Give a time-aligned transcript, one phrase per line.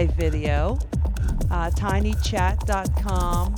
[0.00, 0.78] live video,
[1.50, 3.54] uh, tinychat.com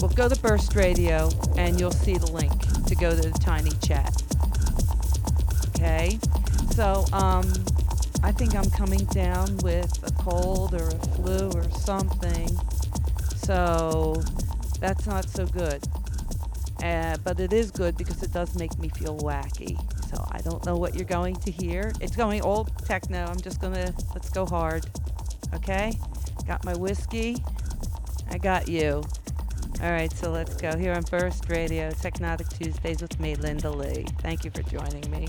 [0.00, 2.52] well, go to Burst Radio and you'll see the link
[2.86, 4.20] to go to the Tiny Chat.
[5.68, 6.18] Okay?
[6.74, 7.46] So, um,
[8.24, 12.48] I think I'm coming down with a cold or a flu or something.
[13.36, 14.20] So,
[14.80, 15.86] that's not so good.
[16.82, 19.78] Uh, but it is good because it does make me feel wacky.
[20.10, 21.92] So, I don't know what you're going to hear.
[22.00, 23.26] It's going old techno.
[23.26, 24.86] I'm just to, let's go hard.
[25.54, 25.92] Okay?
[26.46, 27.36] Got my whiskey.
[28.30, 29.04] I got you.
[29.82, 34.06] All right, so let's go here on Burst Radio, Technotic Tuesdays with me, Linda Lee.
[34.20, 35.28] Thank you for joining me.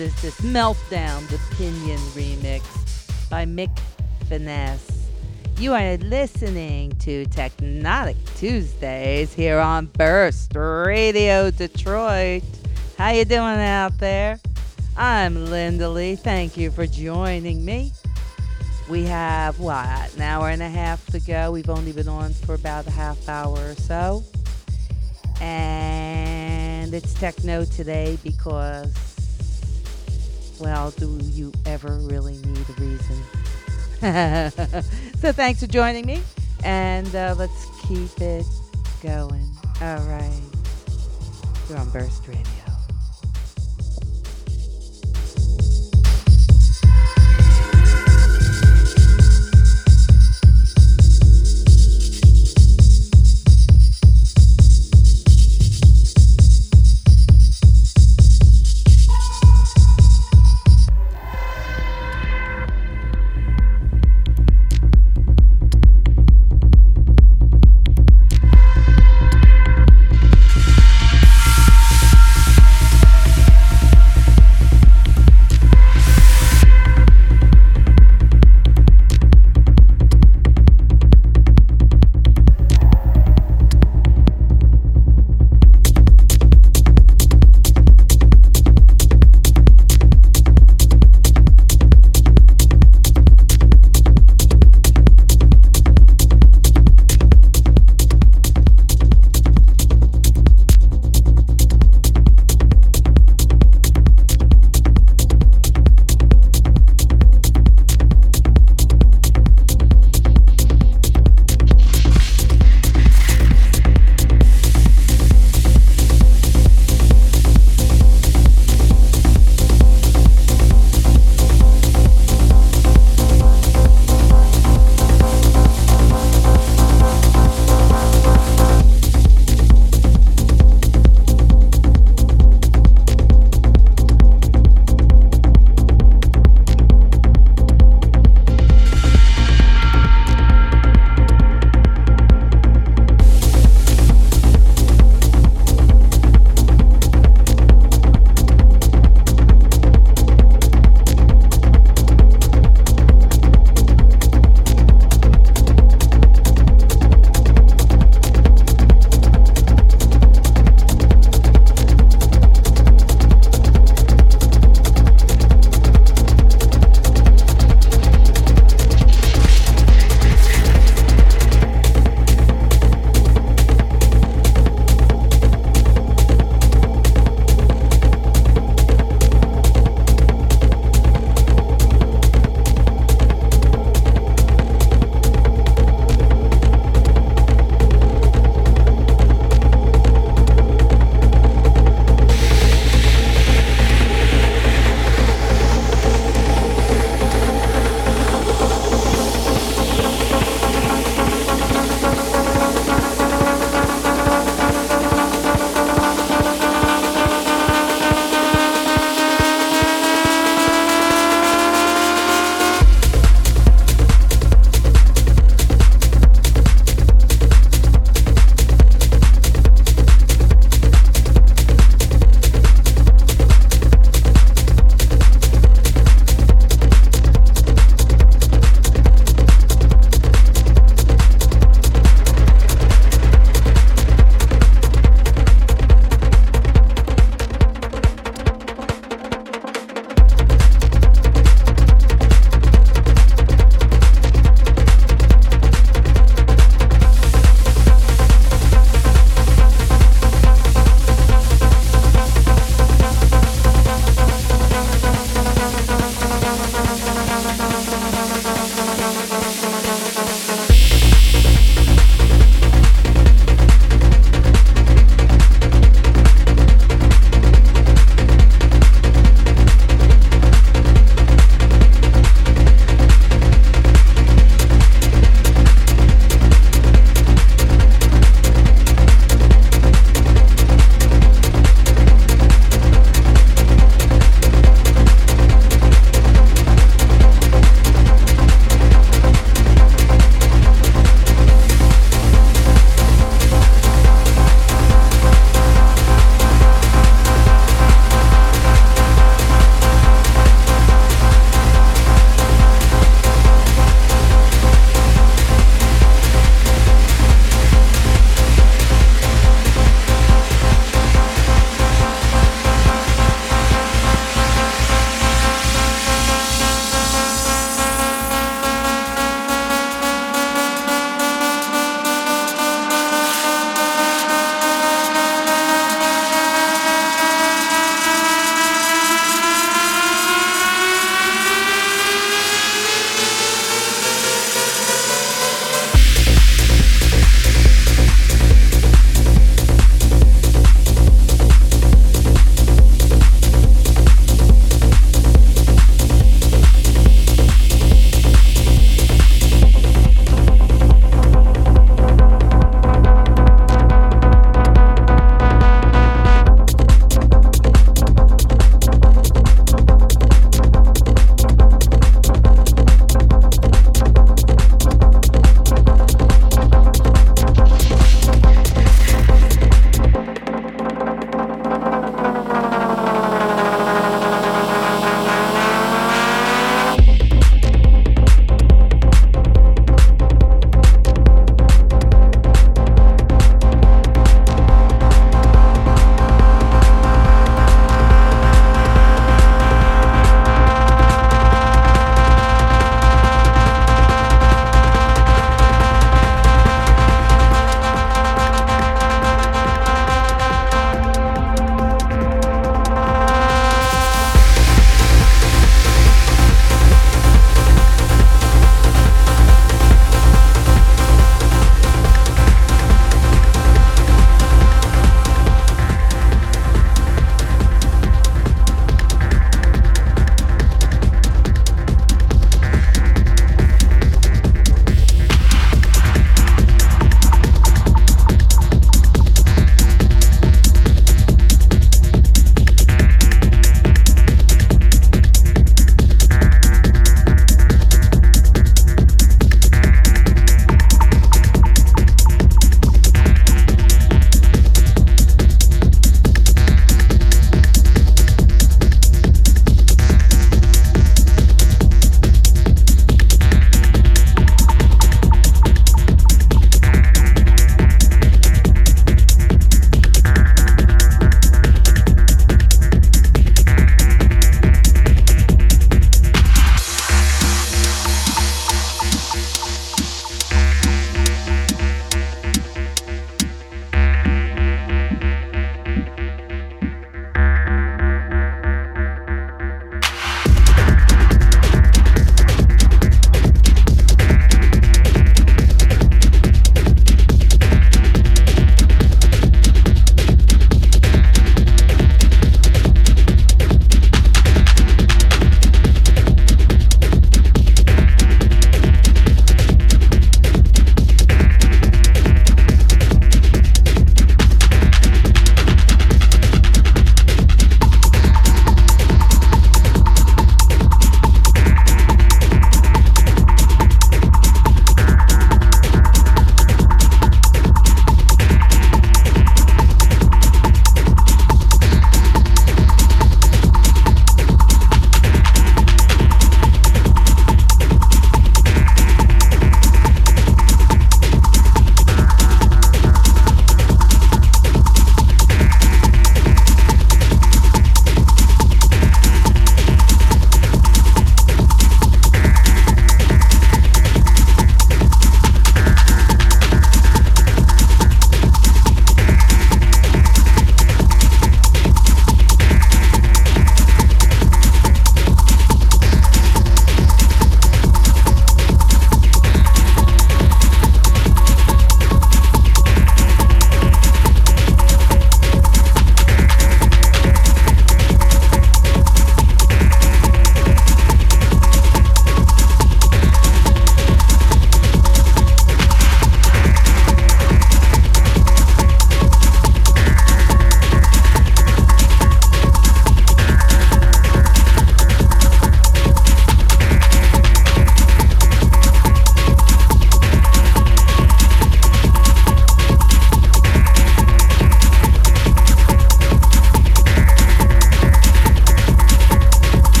[0.00, 0.40] Is this?
[0.40, 2.62] Meltdown, the Pinion remix
[3.30, 3.76] by Mick
[4.28, 5.08] Finesse.
[5.58, 12.42] You are listening to Technotic Tuesdays here on Burst Radio Detroit.
[12.98, 14.38] How you doing out there?
[14.96, 16.16] I'm Linda Lee.
[16.16, 17.92] Thank you for joining me.
[18.88, 21.50] We have what an hour and a half to go.
[21.52, 24.24] We've only been on for about a half hour or so.
[25.40, 28.94] And it's techno today because,
[30.60, 33.22] well, do you ever really need a reason?
[35.18, 36.22] so thanks for joining me,
[36.64, 38.46] and uh, let's keep it
[39.02, 39.48] going.
[39.80, 40.40] All right.
[41.68, 42.65] You're on Burst Radio.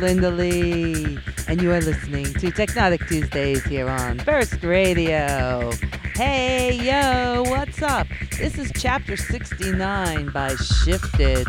[0.00, 1.18] Linda Lee,
[1.48, 5.72] and you are listening to Technotic Tuesdays here on Burst Radio.
[6.14, 8.06] Hey, yo, what's up?
[8.38, 11.48] This is chapter 69 by Shifted.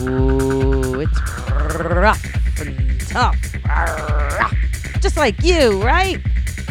[0.00, 3.36] Ooh, it's rough and tough.
[5.00, 6.18] Just like you, right?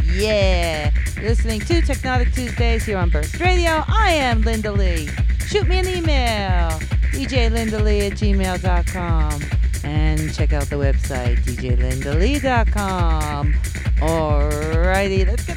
[0.06, 0.91] Yeah.
[1.16, 3.84] You're listening to Technotic Tuesdays here on Burst Radio.
[3.88, 5.10] I am Linda Lee.
[5.47, 6.70] Shoot me an email,
[7.12, 9.41] djlindalee at gmail.com.
[9.84, 13.53] And check out the website, djlindalee.com.
[14.01, 15.51] Alrighty, let's get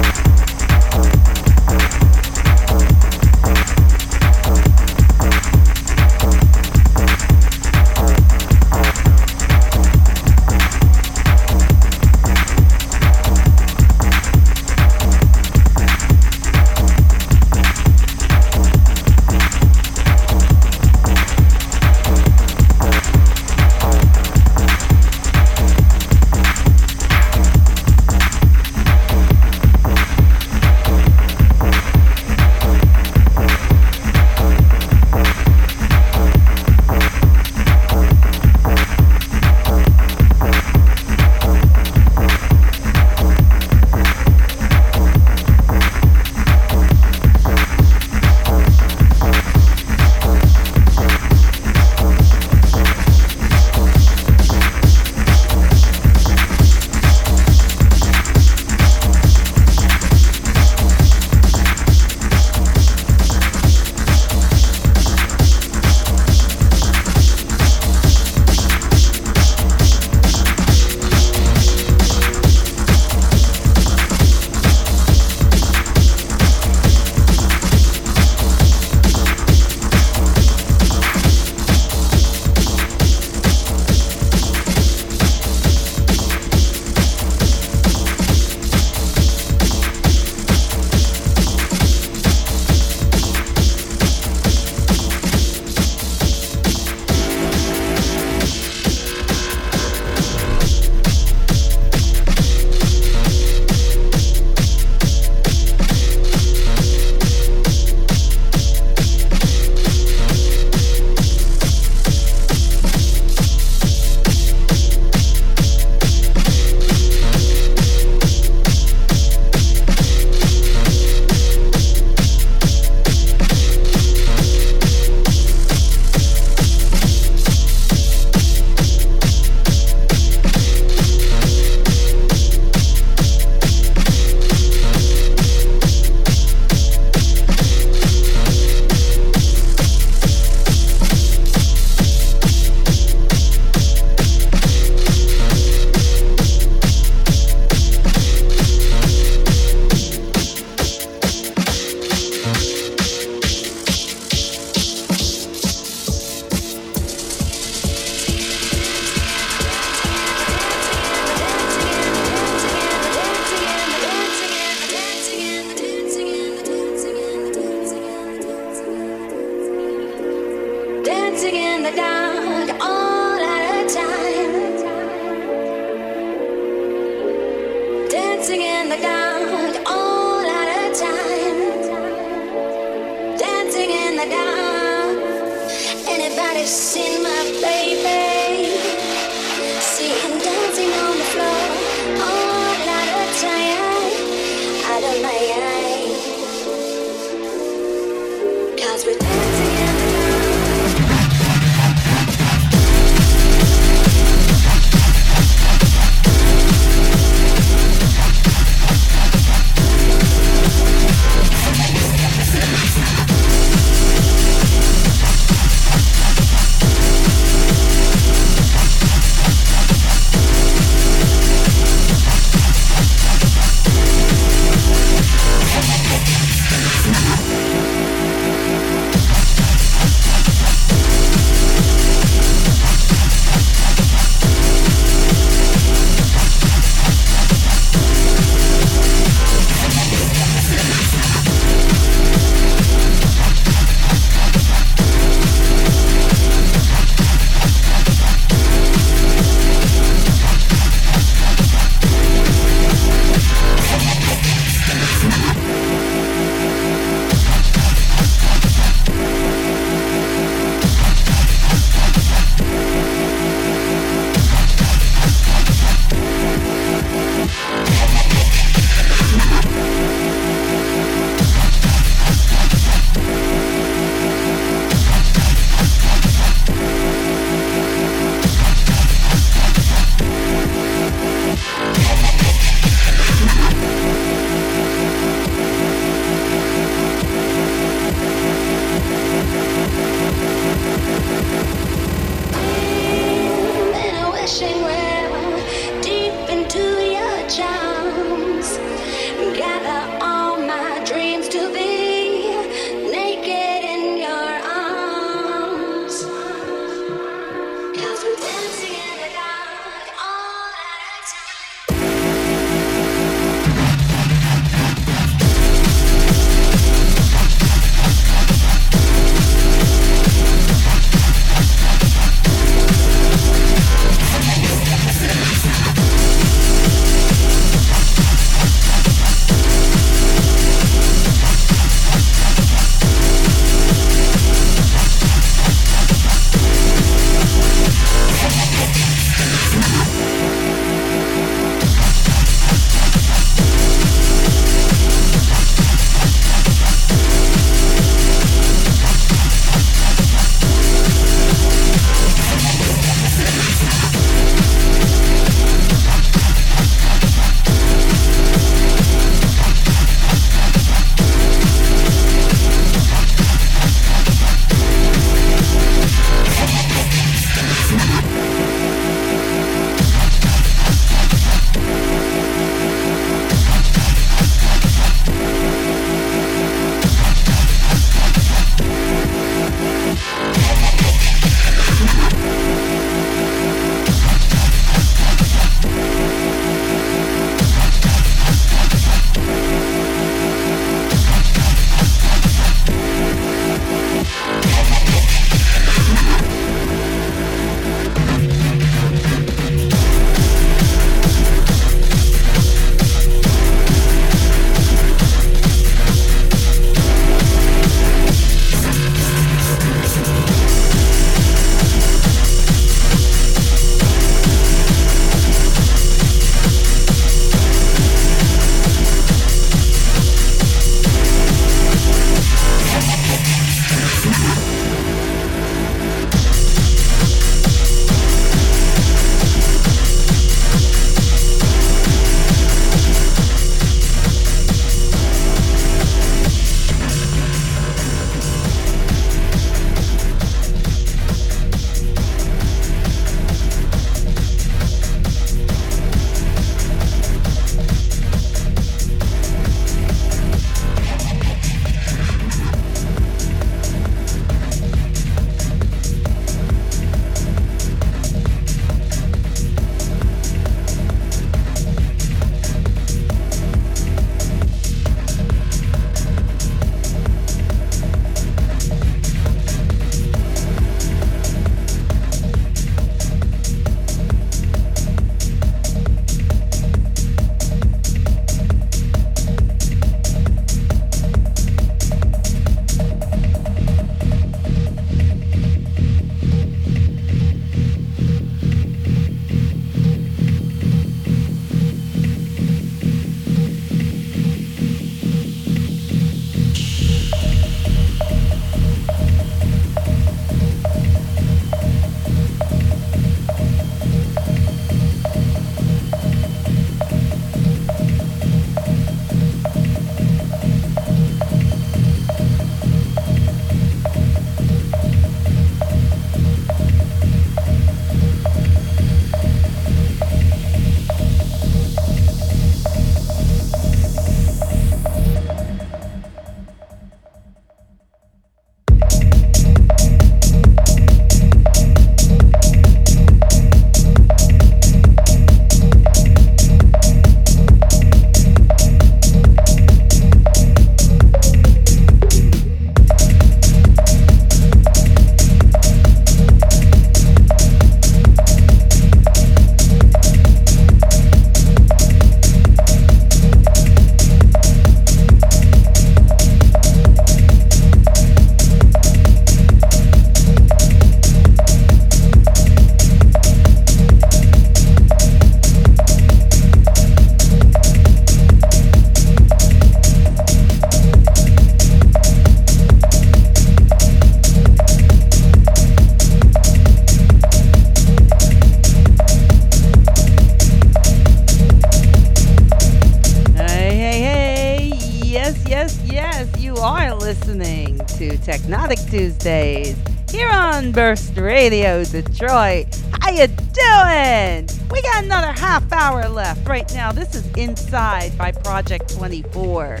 [592.12, 592.94] Detroit.
[593.22, 594.68] How you doing?
[594.90, 597.10] We got another half hour left right now.
[597.10, 600.00] This is Inside by Project 24.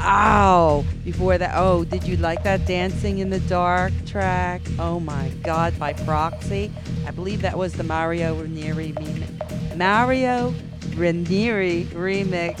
[0.00, 4.60] Oh, before that, oh, did you like that Dancing in the Dark track?
[4.78, 6.70] Oh my God, by Proxy.
[7.06, 9.76] I believe that was the Mario Ranieri remix.
[9.78, 10.52] Mario
[10.94, 12.60] Ranieri remix.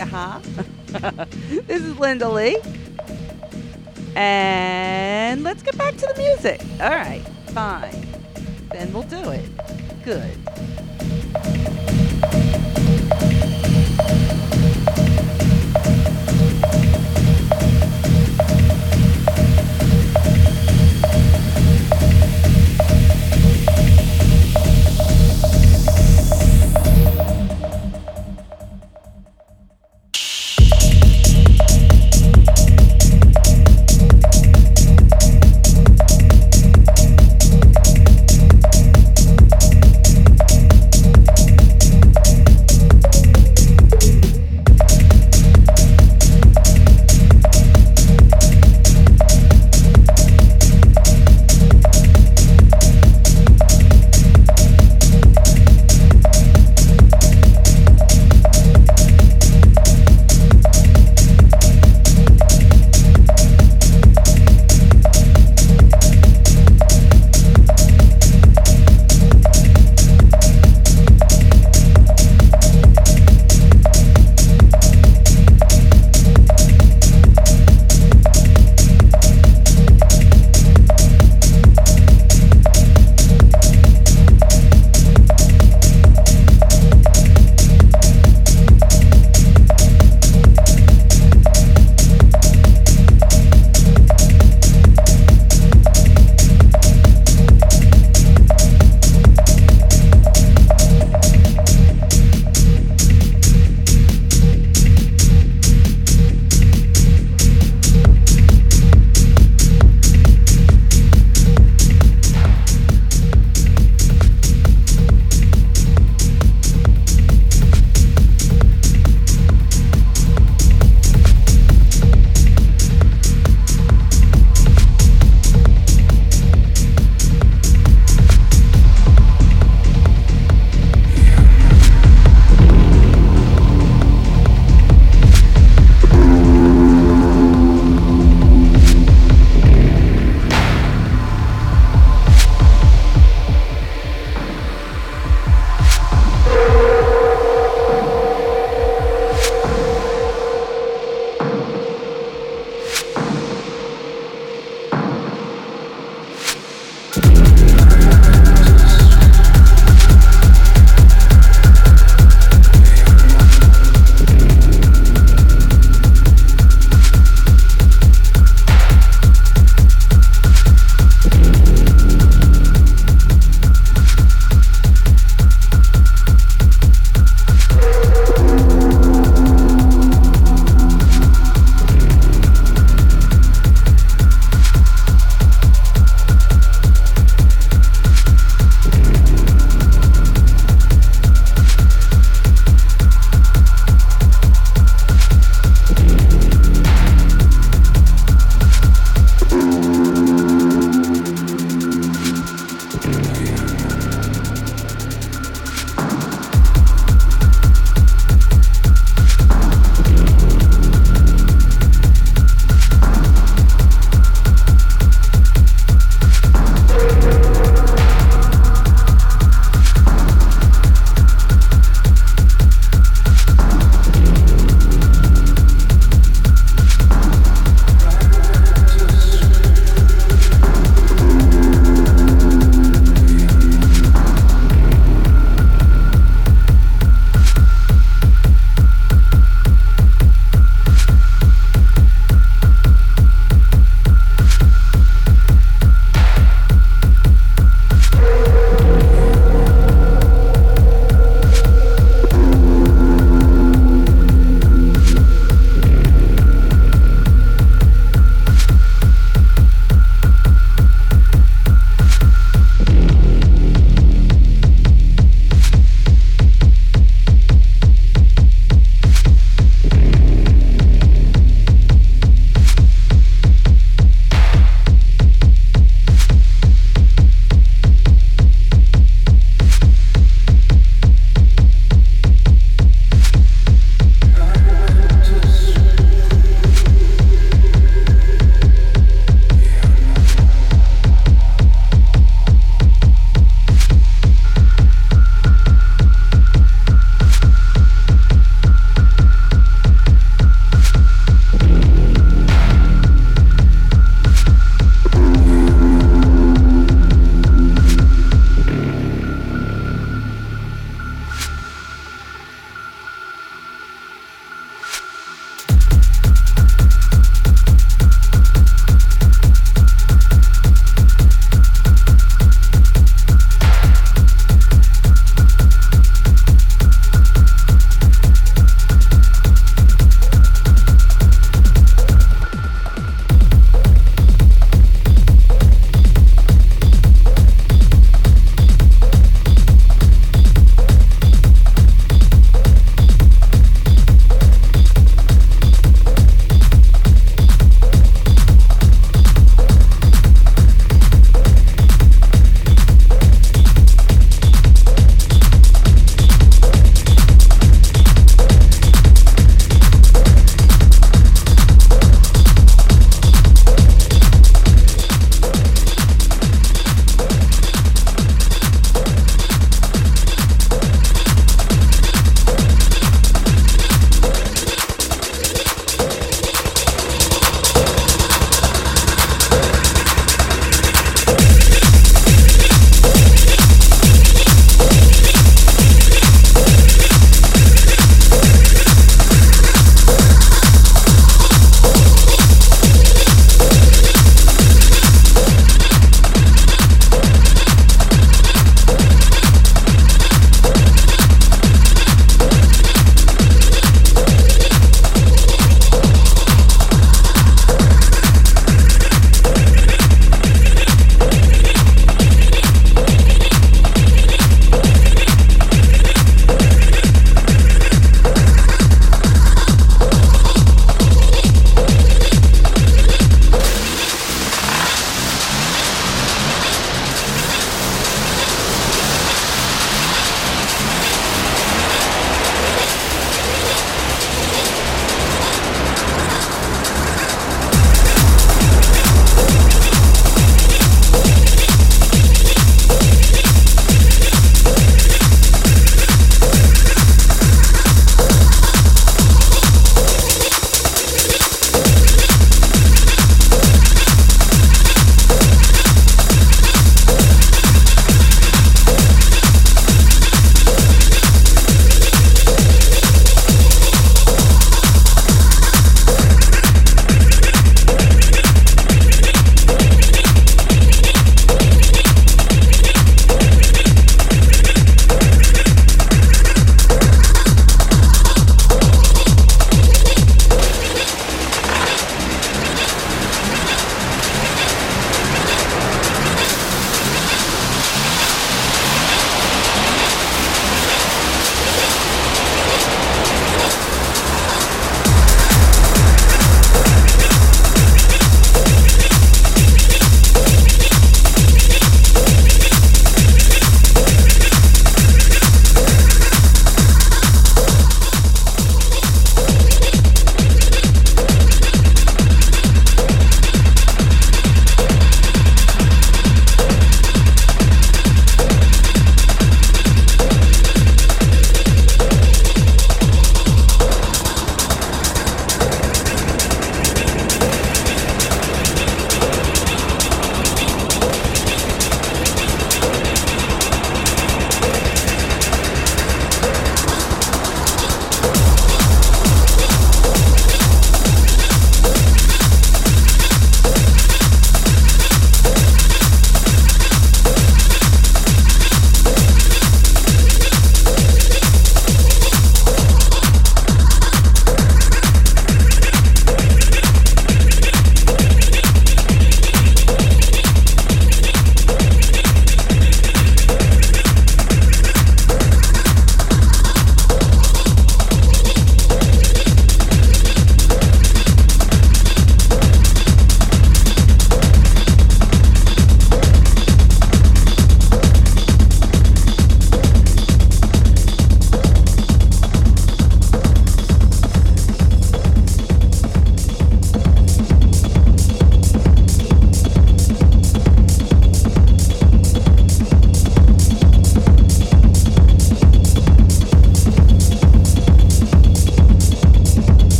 [0.00, 1.26] Uh huh.
[1.68, 2.58] this is Linda Lee.
[4.14, 6.60] And let's get back to the music.
[6.80, 7.21] All right,
[7.52, 8.06] fine.
[8.70, 9.50] Then we'll do it.
[10.04, 10.41] Good.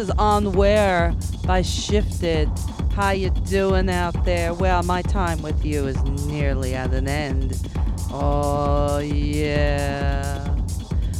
[0.00, 1.14] Is On Where
[1.44, 2.48] by Shifted.
[2.94, 4.54] How you doing out there?
[4.54, 7.60] Well, my time with you is nearly at an end.
[8.10, 10.56] Oh, yeah.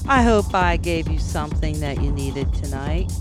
[0.09, 3.13] I hope I gave you something that you needed tonight.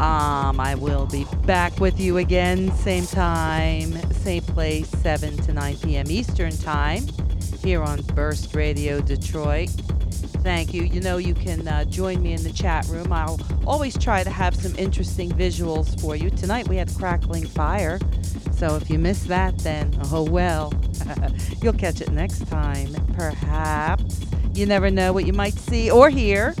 [0.00, 5.76] Um, I will be back with you again, same time, same place, 7 to 9
[5.78, 6.10] p.m.
[6.10, 7.06] Eastern Time,
[7.62, 9.70] here on Burst Radio Detroit.
[10.42, 10.84] Thank you.
[10.84, 13.12] You know, you can uh, join me in the chat room.
[13.12, 13.38] I'll
[13.70, 16.28] always try to have some interesting visuals for you.
[16.28, 18.00] Tonight we had crackling fire,
[18.52, 20.74] so if you missed that, then oh well.
[21.62, 24.26] You'll catch it next time, perhaps.
[24.54, 26.56] You never know what you might see or hear.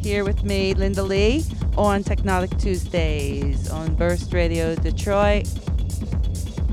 [0.00, 1.44] Here with me, Linda Lee,
[1.76, 5.46] on Technotic Tuesdays on Burst Radio Detroit.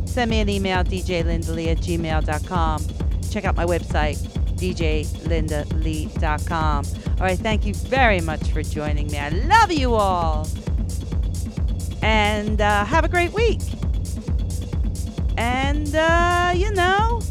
[0.05, 2.85] Send me an email, djlindalee at gmail.com.
[3.29, 4.15] Check out my website,
[4.55, 6.85] djlindalee.com.
[7.17, 9.17] All right, thank you very much for joining me.
[9.17, 10.47] I love you all.
[12.01, 13.61] And uh, have a great week.
[15.37, 17.21] And, uh, you know,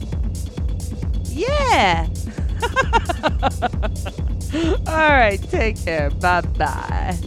[1.25, 2.09] yeah.
[4.87, 6.11] all right, take care.
[6.11, 7.19] Bye bye.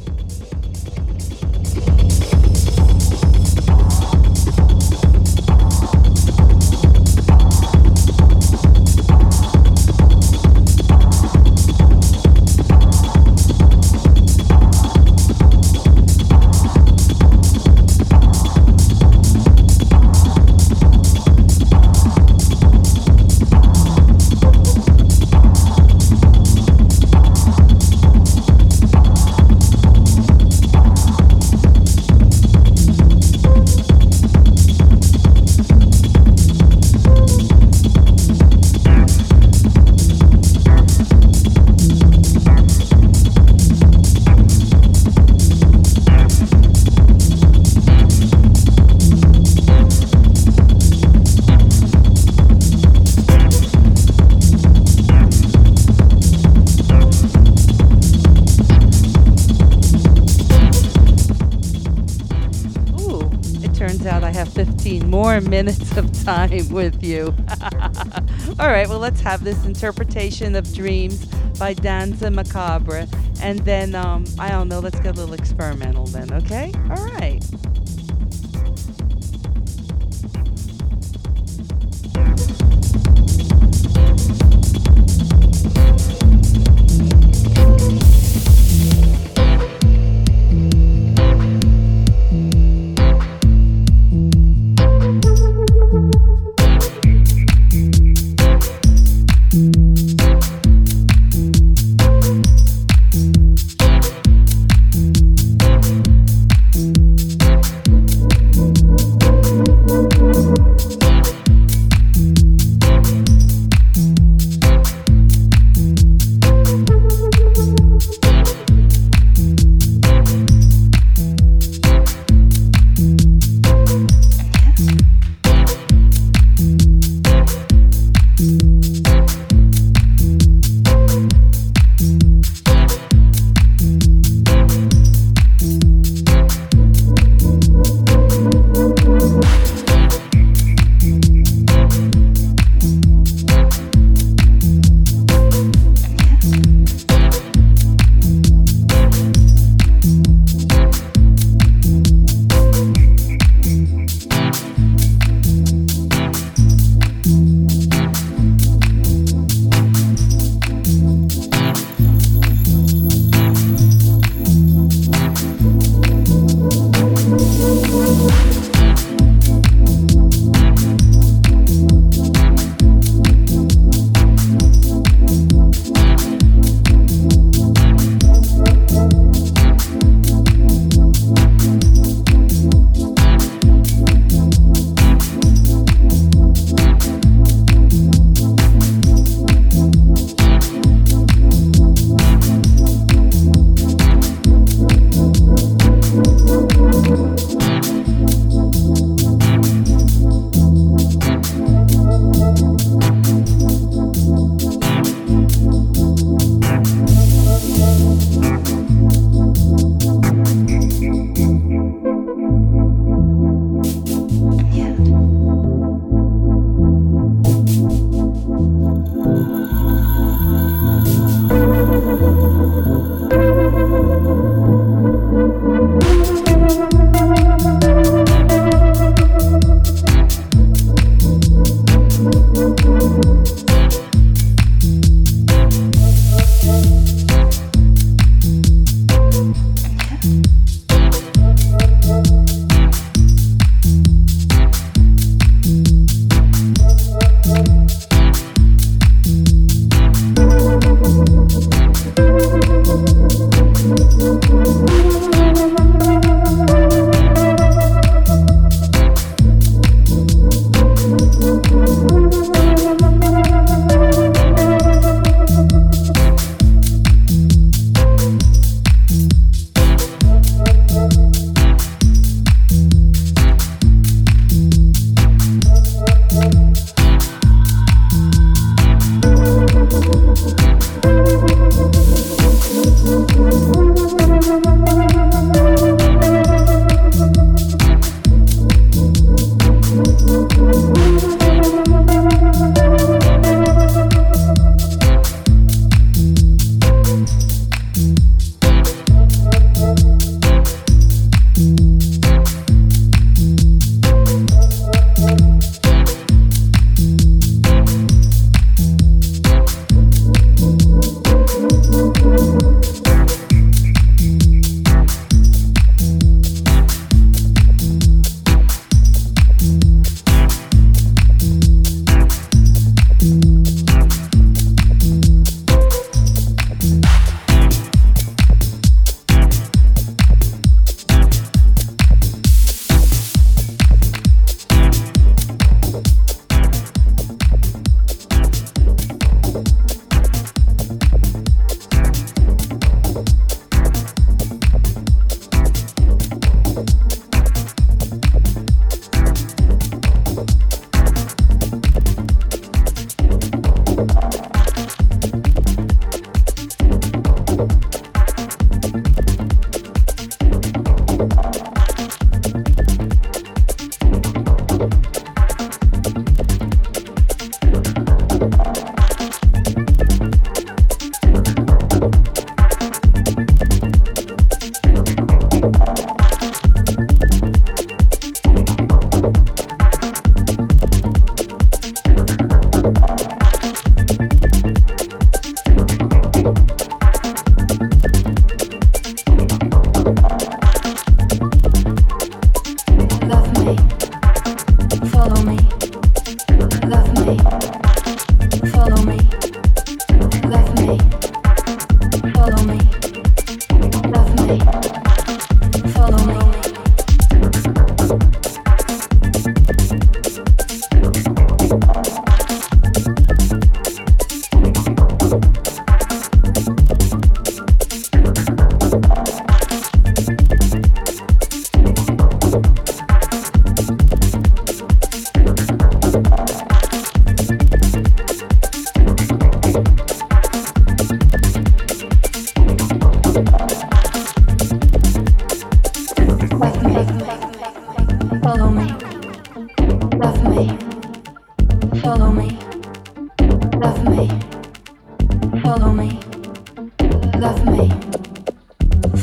[65.41, 67.33] More minutes of time with you.
[68.59, 71.25] All right, well, let's have this interpretation of dreams
[71.59, 73.07] by Danza Macabre.
[73.41, 76.71] And then, um, I don't know, let's get a little experimental then, okay?
[76.89, 77.43] All right.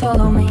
[0.05, 0.44] follow me.